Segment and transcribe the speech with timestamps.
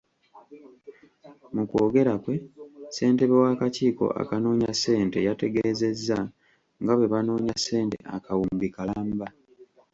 [1.53, 2.35] Mu kwogera kwe,
[2.91, 6.19] ssentebe w'akakiiko akanoonya ssente, yategeezezza
[6.81, 9.27] nga bwe banoonya ssente akawumbi kalamba.